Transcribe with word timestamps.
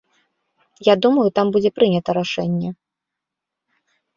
Я 0.87 0.95
думаю, 1.05 1.27
там 1.39 1.51
будзе 1.57 1.71
прынята 1.77 2.17
рашэнне. 2.21 2.69